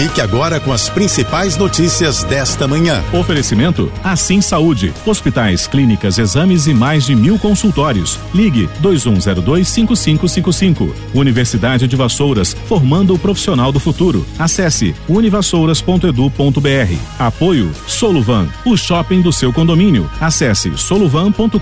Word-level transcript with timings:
Fique 0.00 0.20
agora 0.22 0.58
com 0.58 0.72
as 0.72 0.88
principais 0.88 1.58
notícias 1.58 2.24
desta 2.24 2.66
manhã. 2.66 3.04
Oferecimento 3.12 3.92
Assim 4.02 4.40
Saúde. 4.40 4.94
Hospitais, 5.04 5.66
clínicas, 5.66 6.16
exames 6.16 6.66
e 6.66 6.72
mais 6.72 7.04
de 7.04 7.14
mil 7.14 7.38
consultórios. 7.38 8.18
Ligue 8.32 8.66
2102-5555. 8.82 10.90
Universidade 11.12 11.86
de 11.86 11.96
Vassouras, 11.96 12.56
formando 12.66 13.12
o 13.12 13.18
profissional 13.18 13.70
do 13.70 13.78
futuro. 13.78 14.26
Acesse 14.38 14.94
univassouras.edu.br. 15.06 16.96
Apoio 17.18 17.70
Soluvan, 17.86 18.48
o 18.64 18.78
shopping 18.78 19.20
do 19.20 19.34
seu 19.34 19.52
condomínio. 19.52 20.10
Acesse 20.18 20.72
soluvan.com.br. 20.78 21.60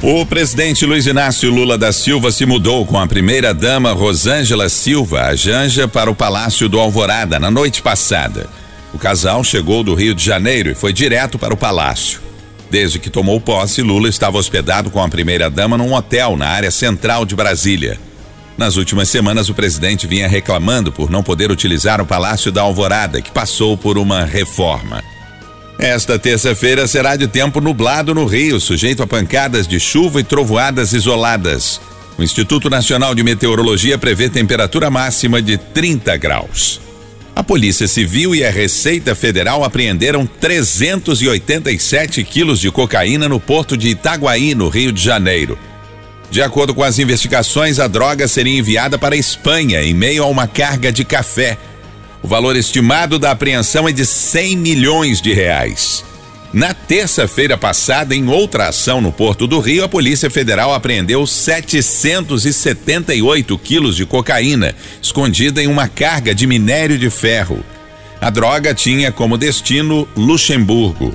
O 0.00 0.24
presidente 0.24 0.86
Luiz 0.86 1.06
Inácio 1.06 1.50
Lula 1.50 1.76
da 1.76 1.90
Silva 1.90 2.30
se 2.30 2.46
mudou 2.46 2.86
com 2.86 3.00
a 3.00 3.06
primeira 3.08 3.52
dama 3.52 3.92
Rosângela 3.92 4.68
Silva, 4.68 5.22
a 5.22 5.34
Janja, 5.34 5.88
para 5.88 6.08
o 6.08 6.14
Palácio 6.14 6.68
do 6.68 6.78
Alvorada 6.78 7.15
na 7.24 7.50
noite 7.50 7.80
passada. 7.80 8.50
O 8.92 8.98
casal 8.98 9.42
chegou 9.42 9.82
do 9.82 9.94
Rio 9.94 10.14
de 10.14 10.22
Janeiro 10.22 10.70
e 10.70 10.74
foi 10.74 10.92
direto 10.92 11.38
para 11.38 11.54
o 11.54 11.56
palácio. 11.56 12.20
Desde 12.70 12.98
que 12.98 13.08
tomou 13.08 13.40
posse, 13.40 13.80
Lula 13.80 14.08
estava 14.08 14.36
hospedado 14.36 14.90
com 14.90 15.02
a 15.02 15.08
primeira-dama 15.08 15.78
num 15.78 15.94
hotel 15.94 16.36
na 16.36 16.48
área 16.48 16.70
central 16.70 17.24
de 17.24 17.34
Brasília. 17.34 17.98
Nas 18.58 18.76
últimas 18.76 19.08
semanas, 19.08 19.48
o 19.48 19.54
presidente 19.54 20.06
vinha 20.06 20.28
reclamando 20.28 20.90
por 20.90 21.10
não 21.10 21.22
poder 21.22 21.50
utilizar 21.50 22.00
o 22.00 22.06
Palácio 22.06 22.50
da 22.50 22.62
Alvorada, 22.62 23.22
que 23.22 23.30
passou 23.30 23.76
por 23.76 23.96
uma 23.96 24.24
reforma. 24.24 25.02
Esta 25.78 26.18
terça-feira 26.18 26.86
será 26.86 27.16
de 27.16 27.28
tempo 27.28 27.60
nublado 27.60 28.14
no 28.14 28.24
Rio, 28.24 28.58
sujeito 28.58 29.02
a 29.02 29.06
pancadas 29.06 29.68
de 29.68 29.78
chuva 29.78 30.20
e 30.20 30.24
trovoadas 30.24 30.92
isoladas. 30.94 31.80
O 32.18 32.22
Instituto 32.22 32.70
Nacional 32.70 33.14
de 33.14 33.22
Meteorologia 33.22 33.98
prevê 33.98 34.30
temperatura 34.30 34.90
máxima 34.90 35.42
de 35.42 35.58
30 35.58 36.16
graus. 36.16 36.85
A 37.36 37.44
Polícia 37.44 37.86
Civil 37.86 38.34
e 38.34 38.42
a 38.42 38.50
Receita 38.50 39.14
Federal 39.14 39.62
apreenderam 39.62 40.24
387 40.24 42.24
quilos 42.24 42.58
de 42.58 42.70
cocaína 42.70 43.28
no 43.28 43.38
porto 43.38 43.76
de 43.76 43.88
Itaguaí, 43.88 44.54
no 44.54 44.70
Rio 44.70 44.90
de 44.90 45.02
Janeiro. 45.02 45.58
De 46.30 46.40
acordo 46.40 46.74
com 46.74 46.82
as 46.82 46.98
investigações, 46.98 47.78
a 47.78 47.86
droga 47.86 48.26
seria 48.26 48.58
enviada 48.58 48.96
para 48.96 49.14
a 49.14 49.18
Espanha 49.18 49.82
em 49.82 49.92
meio 49.92 50.22
a 50.22 50.26
uma 50.26 50.46
carga 50.46 50.90
de 50.90 51.04
café. 51.04 51.58
O 52.22 52.26
valor 52.26 52.56
estimado 52.56 53.18
da 53.18 53.32
apreensão 53.32 53.86
é 53.86 53.92
de 53.92 54.06
100 54.06 54.56
milhões 54.56 55.20
de 55.20 55.34
reais. 55.34 56.02
Na 56.56 56.72
terça-feira 56.72 57.58
passada, 57.58 58.16
em 58.16 58.30
outra 58.30 58.68
ação 58.68 59.02
no 59.02 59.12
Porto 59.12 59.46
do 59.46 59.60
Rio, 59.60 59.84
a 59.84 59.88
Polícia 59.90 60.30
Federal 60.30 60.72
apreendeu 60.72 61.26
778 61.26 63.58
quilos 63.58 63.94
de 63.94 64.06
cocaína, 64.06 64.74
escondida 65.02 65.62
em 65.62 65.66
uma 65.66 65.86
carga 65.86 66.34
de 66.34 66.46
minério 66.46 66.96
de 66.96 67.10
ferro. 67.10 67.62
A 68.22 68.30
droga 68.30 68.72
tinha 68.72 69.12
como 69.12 69.36
destino 69.36 70.08
Luxemburgo. 70.16 71.12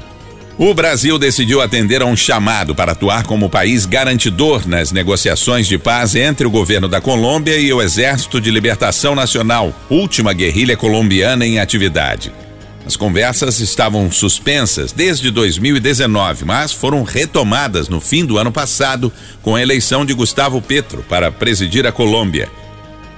O 0.60 0.76
Brasil 0.76 1.18
decidiu 1.18 1.60
atender 1.60 2.04
a 2.04 2.06
um 2.06 2.16
chamado 2.16 2.76
para 2.76 2.92
atuar 2.92 3.24
como 3.24 3.50
país 3.50 3.88
garantidor 3.88 4.68
nas 4.68 4.92
negociações 4.92 5.66
de 5.66 5.80
paz 5.80 6.14
entre 6.14 6.46
o 6.46 6.52
governo 6.52 6.88
da 6.88 7.02
Colômbia 7.02 7.58
e 7.58 7.74
o 7.74 7.82
Exército 7.82 8.40
de 8.40 8.52
Libertação 8.52 9.16
Nacional, 9.16 9.74
última 9.90 10.34
guerrilha 10.34 10.78
colombiana 10.78 11.48
em 11.48 11.58
atividade. 11.58 12.32
As 12.86 12.96
conversas 12.96 13.60
estavam 13.60 14.12
suspensas 14.12 14.92
desde 14.92 15.30
2019, 15.30 16.46
mas 16.46 16.72
foram 16.74 17.04
retomadas 17.04 17.88
no 17.88 18.02
fim 18.02 18.26
do 18.26 18.38
ano 18.38 18.52
passado 18.52 19.14
com 19.42 19.56
a 19.56 19.62
eleição 19.62 20.06
de 20.06 20.14
Gustavo 20.14 20.62
Petro 20.62 21.06
para 21.08 21.32
presidir 21.32 21.86
a 21.86 21.92
Colômbia. 21.92 22.50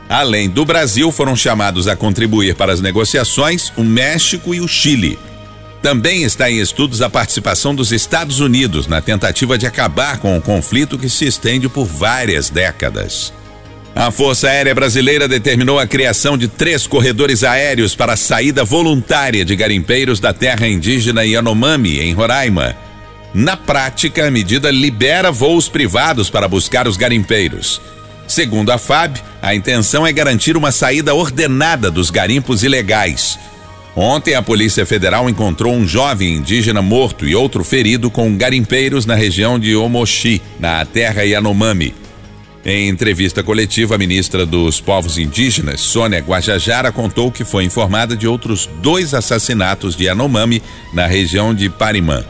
Além 0.09 0.50
do 0.50 0.66
Brasil, 0.66 1.11
foram 1.11 1.36
chamados 1.36 1.88
a 1.88 1.95
contribuir 1.95 2.55
para 2.55 2.73
as 2.73 2.81
negociações 2.81 3.71
o 3.77 3.83
México 3.83 4.54
e 4.54 4.60
o 4.60 4.67
Chile. 4.67 5.17
Também 5.82 6.23
está 6.23 6.49
em 6.52 6.59
estudos 6.59 7.02
a 7.02 7.09
participação 7.09 7.73
dos 7.73 7.92
Estados 7.92 8.39
Unidos 8.39 8.86
na 8.88 9.02
tentativa 9.02 9.58
de 9.58 9.65
acabar 9.65 10.17
com 10.17 10.38
o 10.38 10.42
conflito 10.42 10.98
que 10.98 11.09
se 11.09 11.26
estende 11.26 11.67
por 11.67 11.86
várias 11.86 12.49
décadas. 12.49 13.33
A 13.95 14.09
Força 14.09 14.48
Aérea 14.48 14.73
Brasileira 14.73 15.27
determinou 15.27 15.77
a 15.77 15.86
criação 15.86 16.36
de 16.36 16.48
três 16.48 16.87
corredores 16.87 17.43
aéreos 17.43 17.95
para 17.95 18.14
a 18.14 18.17
saída 18.17 18.64
voluntária 18.64 19.45
de 19.45 19.55
garimpeiros 19.55 20.20
da 20.20 20.33
terra 20.33 20.67
indígena 20.67 21.23
Yanomami, 21.23 21.99
em 21.99 22.11
Roraima. 22.11 22.76
Na 23.36 23.55
prática, 23.55 24.27
a 24.27 24.32
medida 24.32 24.71
libera 24.71 25.32
voos 25.32 25.70
privados 25.70 26.27
para 26.27 26.48
buscar 26.48 26.87
os 26.87 26.98
garimpeiros. 26.98 27.80
Segundo 28.27 28.71
a 28.71 28.80
FAB, 28.80 29.17
a 29.39 29.53
intenção 29.53 30.08
é 30.08 30.11
garantir 30.11 30.58
uma 30.58 30.71
saída 30.71 31.14
ordenada 31.14 31.92
dos 31.92 32.09
garimpos 32.09 32.64
ilegais. 32.64 33.37
Ontem, 33.95 34.33
a 34.33 34.42
Polícia 34.42 34.87
Federal 34.87 35.30
encontrou 35.30 35.71
um 35.71 35.87
jovem 35.87 36.37
indígena 36.37 36.82
morto 36.82 37.27
e 37.27 37.36
outro 37.36 37.64
ferido 37.64 38.09
com 38.09 38.36
garimpeiros 38.36 39.05
na 39.05 39.14
região 39.14 39.59
de 39.59 39.76
Omochi, 39.76 40.42
na 40.59 40.83
terra 40.83 41.21
Yanomami. 41.21 41.93
Em 42.66 42.88
entrevista 42.88 43.44
coletiva, 43.44 43.96
a 43.96 43.98
ministra 43.98 44.46
dos 44.46 44.80
Povos 44.80 45.18
Indígenas, 45.18 45.82
Sônia 45.82 46.20
Guajajara, 46.20 46.94
contou 46.94 47.30
que 47.30 47.44
foi 47.44 47.66
informada 47.66 48.16
de 48.16 48.26
outros 48.26 48.70
dois 48.82 49.14
assassinatos 49.14 49.98
de 49.98 50.06
Yanomami 50.06 50.64
na 50.94 51.06
região 51.06 51.54
de 51.54 51.70
Parimã. 51.70 52.24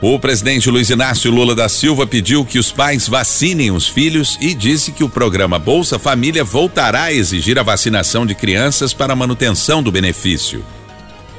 O 0.00 0.18
presidente 0.18 0.68
Luiz 0.68 0.90
Inácio 0.90 1.30
Lula 1.30 1.54
da 1.54 1.68
Silva 1.68 2.08
pediu 2.08 2.44
que 2.44 2.58
os 2.58 2.72
pais 2.72 3.06
vacinem 3.06 3.70
os 3.70 3.86
filhos 3.86 4.36
e 4.40 4.52
disse 4.52 4.90
que 4.90 5.04
o 5.04 5.08
programa 5.08 5.60
Bolsa 5.60 5.96
Família 5.96 6.42
voltará 6.42 7.04
a 7.04 7.12
exigir 7.12 7.56
a 7.56 7.62
vacinação 7.62 8.26
de 8.26 8.34
crianças 8.34 8.92
para 8.92 9.12
a 9.12 9.16
manutenção 9.16 9.80
do 9.80 9.92
benefício. 9.92 10.64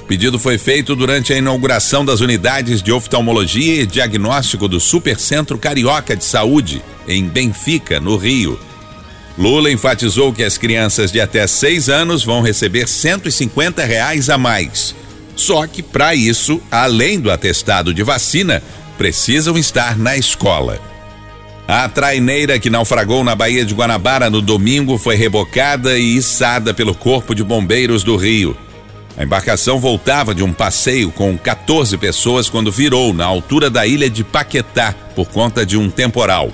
O 0.03 0.06
pedido 0.06 0.38
foi 0.38 0.58
feito 0.58 0.97
durante 0.97 1.31
a 1.31 1.38
inauguração 1.38 2.03
das 2.03 2.19
unidades 2.19 2.84
de 2.84 2.91
oftalmologia 2.91 3.84
e 3.84 3.86
diagnóstico 3.86 4.68
do 4.68 4.78
Supercentro 4.78 5.58
Carioca 5.58 6.14
de 6.14 6.25
Saúde, 6.25 6.84
em 7.08 7.24
Benfica, 7.24 8.02
no 8.02 8.18
Rio. 8.18 8.59
Lula 9.38 9.72
enfatizou 9.72 10.34
que 10.34 10.44
as 10.44 10.58
crianças 10.58 11.09
de 11.09 11.22
até 11.22 11.47
seis 11.47 11.88
anos 11.88 12.22
vão 12.22 12.42
receber 12.42 12.86
150 12.86 13.86
reais 13.86 14.30
a 14.30 14.38
mais. 14.38 14.94
Só 15.38 15.66
que, 15.66 15.81
para 15.81 16.13
isso, 16.13 16.62
além 16.69 17.18
do 17.18 17.31
atestado 17.31 17.94
de 17.94 18.03
vacina, 18.03 18.62
precisam 18.97 19.58
estar 19.58 19.97
na 19.97 20.18
escola. 20.18 20.81
A 21.66 21.88
traineira 21.88 22.59
que 22.59 22.69
naufragou 22.69 23.24
na 23.24 23.36
Baía 23.36 23.63
de 23.63 23.74
Guanabara 23.74 24.30
no 24.30 24.42
domingo 24.42 24.97
foi 24.97 25.16
rebocada 25.16 25.97
e 25.97 26.18
içada 26.18 26.74
pelo 26.74 26.94
Corpo 26.94 27.34
de 27.34 27.42
Bombeiros 27.42 28.03
do 28.03 28.18
Rio. 28.18 28.58
A 29.16 29.24
embarcação 29.24 29.79
voltava 29.79 30.34
de 30.34 30.44
um 30.44 30.51
passeio 30.51 31.12
com 31.12 31.38
14 31.38 31.97
pessoas 31.97 32.50
quando 32.50 32.72
virou 32.72 33.13
na 33.13 33.25
altura 33.25 33.69
da 33.69 33.85
ilha 33.85 34.09
de 34.09 34.24
Paquetá 34.24 34.94
por 35.16 35.28
conta 35.29 35.66
de 35.66 35.78
um 35.78 35.90
temporal. 35.90 36.51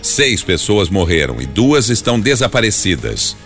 Seis 0.00 0.42
pessoas 0.42 0.88
morreram 0.88 1.40
e 1.40 1.46
duas 1.46 1.88
estão 1.88 2.20
desaparecidas. 2.20 3.36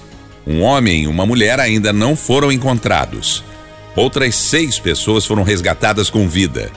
Um 0.47 0.63
homem 0.63 1.05
e 1.05 1.07
uma 1.07 1.25
mulher 1.25 1.59
ainda 1.59 1.93
não 1.93 2.15
foram 2.15 2.53
encontrados. 2.53 3.43
Outras 3.95 4.35
seis 4.35 4.79
pessoas 4.79 5.25
foram 5.25 5.43
resgatadas 5.43 6.11
com 6.11 6.29
vida. 6.29 6.71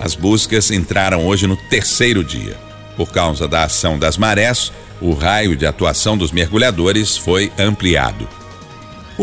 As 0.00 0.14
buscas 0.14 0.70
entraram 0.70 1.26
hoje 1.26 1.46
no 1.46 1.56
terceiro 1.56 2.24
dia. 2.24 2.56
Por 2.96 3.10
causa 3.12 3.46
da 3.46 3.64
ação 3.64 3.98
das 3.98 4.16
marés, 4.16 4.72
o 5.00 5.12
raio 5.12 5.54
de 5.56 5.66
atuação 5.66 6.16
dos 6.16 6.32
mergulhadores 6.32 7.16
foi 7.16 7.52
ampliado. 7.58 8.41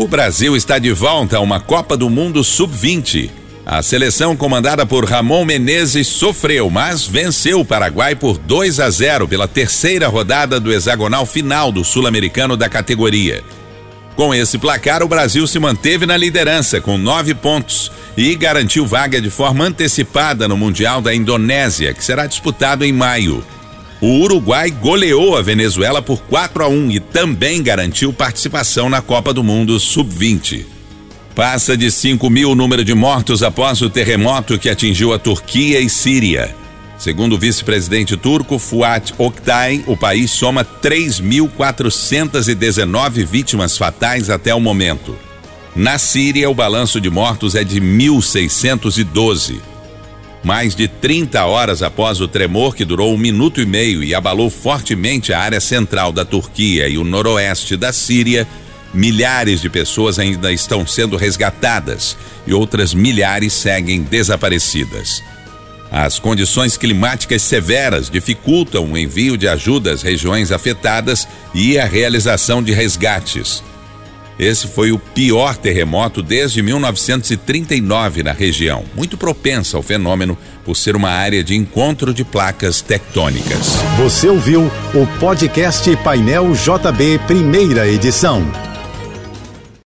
O 0.00 0.08
Brasil 0.08 0.56
está 0.56 0.78
de 0.78 0.90
volta 0.92 1.36
a 1.36 1.40
uma 1.40 1.60
Copa 1.60 1.94
do 1.94 2.08
Mundo 2.08 2.42
Sub-20. 2.42 3.28
A 3.66 3.82
seleção 3.82 4.34
comandada 4.34 4.86
por 4.86 5.04
Ramon 5.04 5.44
Menezes 5.44 6.06
sofreu, 6.06 6.70
mas 6.70 7.06
venceu 7.06 7.60
o 7.60 7.66
Paraguai 7.66 8.14
por 8.14 8.38
2 8.38 8.80
a 8.80 8.88
0 8.88 9.28
pela 9.28 9.46
terceira 9.46 10.08
rodada 10.08 10.58
do 10.58 10.72
hexagonal 10.72 11.26
final 11.26 11.70
do 11.70 11.84
Sul-Americano 11.84 12.56
da 12.56 12.66
categoria. 12.66 13.44
Com 14.16 14.34
esse 14.34 14.56
placar, 14.56 15.02
o 15.02 15.08
Brasil 15.08 15.46
se 15.46 15.58
manteve 15.58 16.06
na 16.06 16.16
liderança 16.16 16.80
com 16.80 16.96
nove 16.96 17.34
pontos 17.34 17.92
e 18.16 18.34
garantiu 18.34 18.86
vaga 18.86 19.20
de 19.20 19.28
forma 19.28 19.66
antecipada 19.66 20.48
no 20.48 20.56
Mundial 20.56 21.02
da 21.02 21.14
Indonésia, 21.14 21.92
que 21.92 22.02
será 22.02 22.26
disputado 22.26 22.86
em 22.86 22.92
maio. 22.92 23.44
O 24.00 24.20
Uruguai 24.20 24.70
goleou 24.70 25.36
a 25.36 25.42
Venezuela 25.42 26.00
por 26.00 26.22
4 26.22 26.64
a 26.64 26.68
1 26.68 26.90
e 26.90 27.00
também 27.00 27.62
garantiu 27.62 28.14
participação 28.14 28.88
na 28.88 29.02
Copa 29.02 29.34
do 29.34 29.44
Mundo 29.44 29.78
Sub-20. 29.78 30.64
Passa 31.34 31.76
de 31.76 31.90
5 31.90 32.30
mil 32.30 32.52
o 32.52 32.54
número 32.54 32.82
de 32.82 32.94
mortos 32.94 33.42
após 33.42 33.82
o 33.82 33.90
terremoto 33.90 34.58
que 34.58 34.70
atingiu 34.70 35.12
a 35.12 35.18
Turquia 35.18 35.80
e 35.80 35.90
Síria. 35.90 36.56
Segundo 36.96 37.34
o 37.34 37.38
vice-presidente 37.38 38.16
turco 38.16 38.58
Fuat 38.58 39.12
Oktay, 39.18 39.84
o 39.86 39.94
país 39.96 40.30
soma 40.30 40.64
3.419 40.64 43.26
vítimas 43.26 43.76
fatais 43.76 44.30
até 44.30 44.54
o 44.54 44.60
momento. 44.60 45.14
Na 45.76 45.98
Síria, 45.98 46.48
o 46.50 46.54
balanço 46.54 47.00
de 47.00 47.08
mortos 47.10 47.54
é 47.54 47.62
de 47.62 47.80
1.612. 47.80 49.69
Mais 50.42 50.74
de 50.74 50.88
30 50.88 51.44
horas 51.44 51.82
após 51.82 52.20
o 52.20 52.26
tremor, 52.26 52.74
que 52.74 52.84
durou 52.84 53.14
um 53.14 53.18
minuto 53.18 53.60
e 53.60 53.66
meio 53.66 54.02
e 54.02 54.14
abalou 54.14 54.48
fortemente 54.48 55.32
a 55.32 55.40
área 55.40 55.60
central 55.60 56.12
da 56.12 56.24
Turquia 56.24 56.88
e 56.88 56.96
o 56.96 57.04
noroeste 57.04 57.76
da 57.76 57.92
Síria, 57.92 58.48
milhares 58.92 59.60
de 59.60 59.68
pessoas 59.68 60.18
ainda 60.18 60.50
estão 60.50 60.86
sendo 60.86 61.16
resgatadas 61.16 62.16
e 62.46 62.54
outras 62.54 62.94
milhares 62.94 63.52
seguem 63.52 64.02
desaparecidas. 64.02 65.22
As 65.90 66.18
condições 66.18 66.76
climáticas 66.76 67.42
severas 67.42 68.08
dificultam 68.08 68.92
o 68.92 68.96
envio 68.96 69.36
de 69.36 69.48
ajuda 69.48 69.92
às 69.92 70.02
regiões 70.02 70.52
afetadas 70.52 71.26
e 71.52 71.78
a 71.78 71.84
realização 71.84 72.62
de 72.62 72.72
resgates. 72.72 73.62
Esse 74.40 74.68
foi 74.68 74.90
o 74.90 74.98
pior 74.98 75.54
terremoto 75.54 76.22
desde 76.22 76.62
1939 76.62 78.22
na 78.22 78.32
região, 78.32 78.84
muito 78.96 79.18
propensa 79.18 79.76
ao 79.76 79.82
fenômeno 79.82 80.38
por 80.64 80.74
ser 80.74 80.96
uma 80.96 81.10
área 81.10 81.44
de 81.44 81.54
encontro 81.54 82.14
de 82.14 82.24
placas 82.24 82.80
tectônicas. 82.80 83.76
Você 83.98 84.28
ouviu 84.28 84.72
o 84.94 85.06
podcast 85.18 85.94
Painel 85.96 86.52
JB, 86.52 87.20
primeira 87.26 87.86
edição. 87.86 88.69